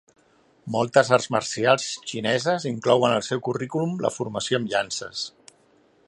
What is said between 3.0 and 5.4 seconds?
al seu currículum la formació amb llances.